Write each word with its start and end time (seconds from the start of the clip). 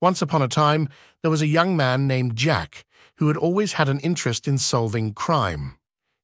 Once 0.00 0.22
upon 0.22 0.42
a 0.42 0.48
time, 0.48 0.88
there 1.22 1.30
was 1.30 1.42
a 1.42 1.46
young 1.46 1.76
man 1.76 2.06
named 2.06 2.36
Jack 2.36 2.84
who 3.16 3.26
had 3.26 3.36
always 3.36 3.72
had 3.72 3.88
an 3.88 3.98
interest 4.00 4.46
in 4.46 4.56
solving 4.56 5.12
crime. 5.12 5.76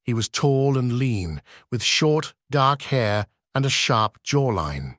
He 0.03 0.13
was 0.13 0.29
tall 0.29 0.77
and 0.77 0.93
lean, 0.93 1.41
with 1.71 1.83
short, 1.83 2.33
dark 2.49 2.83
hair 2.83 3.27
and 3.53 3.65
a 3.65 3.69
sharp 3.69 4.17
jawline. 4.23 4.97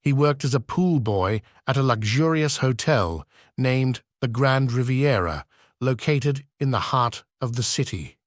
He 0.00 0.12
worked 0.12 0.44
as 0.44 0.54
a 0.54 0.60
pool 0.60 1.00
boy 1.00 1.42
at 1.66 1.76
a 1.76 1.82
luxurious 1.82 2.58
hotel 2.58 3.26
named 3.58 4.02
the 4.20 4.28
Grand 4.28 4.72
Riviera, 4.72 5.44
located 5.80 6.44
in 6.60 6.70
the 6.70 6.78
heart 6.78 7.24
of 7.40 7.56
the 7.56 7.62
city. 7.62 8.18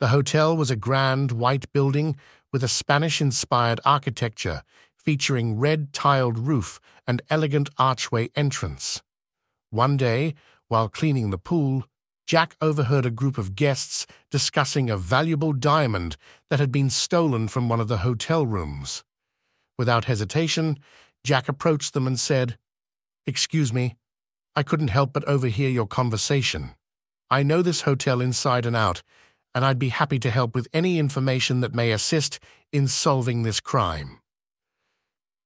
The 0.00 0.08
hotel 0.08 0.54
was 0.54 0.70
a 0.70 0.76
grand 0.76 1.32
white 1.32 1.72
building 1.72 2.16
with 2.52 2.62
a 2.62 2.68
Spanish-inspired 2.68 3.80
architecture 3.84 4.62
featuring 5.04 5.58
red-tiled 5.58 6.38
roof 6.38 6.80
and 7.06 7.22
elegant 7.28 7.68
archway 7.78 8.30
entrance. 8.34 9.02
One 9.70 9.96
day, 9.96 10.34
while 10.68 10.88
cleaning 10.88 11.30
the 11.30 11.38
pool, 11.38 11.84
Jack 12.26 12.56
overheard 12.60 13.04
a 13.04 13.10
group 13.10 13.36
of 13.36 13.56
guests 13.56 14.06
discussing 14.30 14.88
a 14.88 14.96
valuable 14.96 15.52
diamond 15.52 16.16
that 16.50 16.60
had 16.60 16.72
been 16.72 16.88
stolen 16.88 17.48
from 17.48 17.68
one 17.68 17.80
of 17.80 17.88
the 17.88 17.98
hotel 17.98 18.46
rooms. 18.46 19.04
Without 19.76 20.04
hesitation, 20.04 20.78
Jack 21.24 21.48
approached 21.48 21.94
them 21.94 22.06
and 22.06 22.18
said, 22.18 22.56
Excuse 23.26 23.72
me, 23.72 23.96
I 24.54 24.62
couldn't 24.62 24.88
help 24.88 25.12
but 25.12 25.24
overhear 25.24 25.68
your 25.68 25.86
conversation. 25.86 26.74
I 27.30 27.42
know 27.42 27.62
this 27.62 27.82
hotel 27.82 28.20
inside 28.20 28.66
and 28.66 28.76
out, 28.76 29.02
and 29.54 29.64
I'd 29.64 29.78
be 29.78 29.90
happy 29.90 30.18
to 30.20 30.30
help 30.30 30.54
with 30.54 30.68
any 30.72 30.98
information 30.98 31.60
that 31.60 31.74
may 31.74 31.92
assist 31.92 32.38
in 32.72 32.88
solving 32.88 33.42
this 33.42 33.60
crime. 33.60 34.21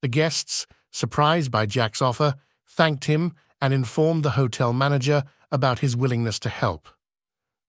The 0.02 0.09
guests, 0.09 0.66
surprised 0.91 1.50
by 1.50 1.66
Jack's 1.66 2.02
offer, 2.02 2.34
thanked 2.66 3.05
him 3.06 3.32
and 3.60 3.73
informed 3.73 4.22
the 4.22 4.30
hotel 4.30 4.72
manager 4.72 5.24
about 5.50 5.78
his 5.80 5.96
willingness 5.96 6.38
to 6.41 6.48
help. 6.48 6.88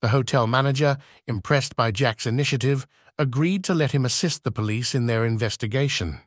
The 0.02 0.10
hotel 0.10 0.46
manager, 0.46 0.98
impressed 1.26 1.76
by 1.76 1.92
Jack's 1.92 2.28
initiative, 2.28 2.86
agreed 3.18 3.64
to 3.64 3.74
let 3.74 3.94
him 3.94 4.06
assist 4.06 4.44
the 4.44 4.52
police 4.52 4.94
in 4.94 5.08
their 5.08 5.26
investigation. 5.26 6.20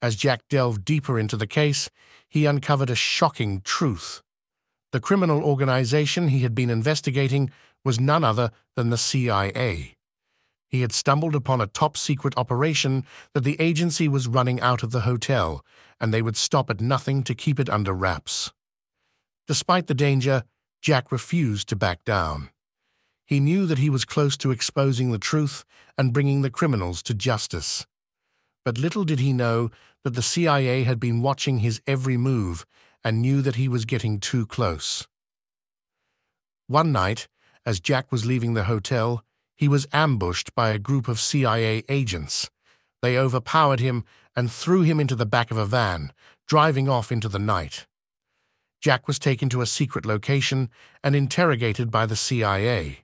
As 0.00 0.14
Jack 0.14 0.42
delved 0.48 0.84
deeper 0.84 1.18
into 1.18 1.36
the 1.36 1.46
case, 1.46 1.90
he 2.28 2.46
uncovered 2.46 2.90
a 2.90 2.94
shocking 2.94 3.60
truth. 3.62 4.22
The 4.92 5.00
criminal 5.00 5.42
organization 5.42 6.28
he 6.28 6.40
had 6.40 6.54
been 6.54 6.70
investigating 6.70 7.50
was 7.84 7.98
none 7.98 8.22
other 8.22 8.52
than 8.76 8.90
the 8.90 8.96
CIA. 8.96 9.97
He 10.68 10.82
had 10.82 10.92
stumbled 10.92 11.34
upon 11.34 11.60
a 11.60 11.66
top-secret 11.66 12.34
operation 12.36 13.04
that 13.32 13.42
the 13.42 13.60
agency 13.60 14.06
was 14.06 14.28
running 14.28 14.60
out 14.60 14.82
of 14.82 14.90
the 14.90 15.00
hotel, 15.00 15.64
and 15.98 16.12
they 16.12 16.22
would 16.22 16.36
stop 16.36 16.68
at 16.68 16.80
nothing 16.80 17.22
to 17.24 17.34
keep 17.34 17.58
it 17.58 17.70
under 17.70 17.92
wraps. 17.92 18.52
Despite 19.46 19.86
the 19.86 19.94
danger, 19.94 20.44
Jack 20.82 21.10
refused 21.10 21.68
to 21.70 21.76
back 21.76 22.04
down. 22.04 22.50
He 23.24 23.40
knew 23.40 23.66
that 23.66 23.78
he 23.78 23.90
was 23.90 24.04
close 24.04 24.36
to 24.38 24.50
exposing 24.50 25.10
the 25.10 25.18
truth 25.18 25.64
and 25.96 26.12
bringing 26.12 26.42
the 26.42 26.50
criminals 26.50 27.02
to 27.04 27.14
justice. 27.14 27.86
But 28.64 28.78
little 28.78 29.04
did 29.04 29.20
he 29.20 29.32
know 29.32 29.70
that 30.04 30.14
the 30.14 30.22
CIA 30.22 30.84
had 30.84 31.00
been 31.00 31.22
watching 31.22 31.58
his 31.58 31.80
every 31.86 32.16
move 32.16 32.66
and 33.02 33.22
knew 33.22 33.42
that 33.42 33.56
he 33.56 33.68
was 33.68 33.84
getting 33.84 34.20
too 34.20 34.46
close. 34.46 35.06
One 36.66 36.92
night, 36.92 37.28
as 37.64 37.80
Jack 37.80 38.12
was 38.12 38.26
leaving 38.26 38.54
the 38.54 38.64
hotel, 38.64 39.24
he 39.58 39.66
was 39.66 39.88
ambushed 39.92 40.54
by 40.54 40.70
a 40.70 40.78
group 40.78 41.08
of 41.08 41.20
CIA 41.20 41.82
agents. 41.88 42.48
They 43.02 43.18
overpowered 43.18 43.80
him 43.80 44.04
and 44.36 44.50
threw 44.50 44.82
him 44.82 45.00
into 45.00 45.16
the 45.16 45.26
back 45.26 45.50
of 45.50 45.58
a 45.58 45.66
van, 45.66 46.12
driving 46.46 46.88
off 46.88 47.10
into 47.10 47.28
the 47.28 47.40
night. 47.40 47.86
Jack 48.80 49.08
was 49.08 49.18
taken 49.18 49.48
to 49.48 49.60
a 49.60 49.66
secret 49.66 50.06
location 50.06 50.70
and 51.02 51.16
interrogated 51.16 51.90
by 51.90 52.06
the 52.06 52.14
CIA. 52.14 53.00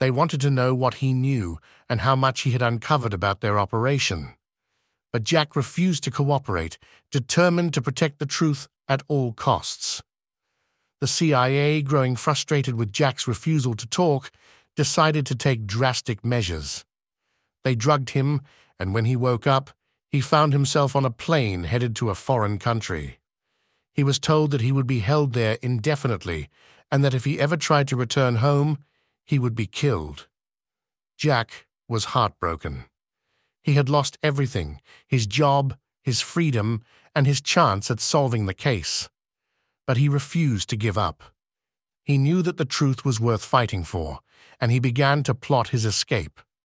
They 0.00 0.10
wanted 0.10 0.40
to 0.40 0.50
know 0.50 0.74
what 0.74 0.94
he 0.94 1.12
knew 1.12 1.58
and 1.90 2.00
how 2.00 2.16
much 2.16 2.40
he 2.40 2.52
had 2.52 2.62
uncovered 2.62 3.12
about 3.12 3.42
their 3.42 3.58
operation. 3.58 4.34
But 5.12 5.24
Jack 5.24 5.54
refused 5.54 6.04
to 6.04 6.10
cooperate, 6.10 6.78
determined 7.12 7.74
to 7.74 7.82
protect 7.82 8.18
the 8.18 8.26
truth 8.26 8.66
at 8.88 9.02
all 9.08 9.34
costs. 9.34 10.02
The 11.02 11.06
CIA, 11.06 11.82
growing 11.82 12.16
frustrated 12.16 12.76
with 12.76 12.92
Jack's 12.92 13.28
refusal 13.28 13.74
to 13.74 13.86
talk, 13.86 14.30
decided 14.76 15.26
to 15.26 15.34
take 15.34 15.66
drastic 15.66 16.24
measures. 16.24 16.84
They 17.64 17.74
drugged 17.74 18.10
him, 18.10 18.42
and 18.78 18.94
when 18.94 19.06
he 19.06 19.16
woke 19.16 19.46
up, 19.46 19.70
he 20.08 20.20
found 20.20 20.52
himself 20.52 20.94
on 20.94 21.04
a 21.04 21.10
plane 21.10 21.64
headed 21.64 21.96
to 21.96 22.10
a 22.10 22.14
foreign 22.14 22.58
country. 22.58 23.18
He 23.92 24.04
was 24.04 24.18
told 24.18 24.50
that 24.50 24.60
he 24.60 24.72
would 24.72 24.86
be 24.86 25.00
held 25.00 25.32
there 25.32 25.58
indefinitely, 25.62 26.48
and 26.92 27.02
that 27.02 27.14
if 27.14 27.24
he 27.24 27.40
ever 27.40 27.56
tried 27.56 27.88
to 27.88 27.96
return 27.96 28.36
home, 28.36 28.78
he 29.24 29.38
would 29.38 29.54
be 29.54 29.66
killed. 29.66 30.28
Jack 31.16 31.66
was 31.88 32.06
heartbroken. 32.06 32.84
He 33.62 33.72
had 33.72 33.88
lost 33.88 34.18
everything 34.22 34.80
his 35.08 35.26
job, 35.26 35.76
his 36.02 36.20
freedom, 36.20 36.82
and 37.14 37.26
his 37.26 37.40
chance 37.40 37.90
at 37.90 37.98
solving 37.98 38.46
the 38.46 38.54
case. 38.54 39.08
But 39.86 39.96
he 39.96 40.08
refused 40.08 40.68
to 40.70 40.76
give 40.76 40.98
up. 40.98 41.22
He 42.06 42.18
knew 42.18 42.40
that 42.42 42.56
the 42.56 42.64
truth 42.64 43.04
was 43.04 43.18
worth 43.18 43.44
fighting 43.44 43.82
for, 43.82 44.20
and 44.60 44.70
he 44.70 44.78
began 44.78 45.24
to 45.24 45.34
plot 45.34 45.70
his 45.70 45.84
escape. 45.84 46.40